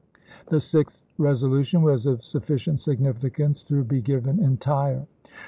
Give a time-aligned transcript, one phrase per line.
[0.47, 5.05] The sixth resolution was of suf ficient significance to be given entire.